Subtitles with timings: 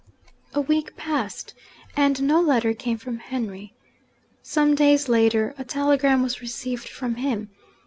[0.55, 1.53] A week passed,
[1.95, 3.75] and no letter came from Henry.
[4.41, 7.51] Some days later, a telegram was received from him.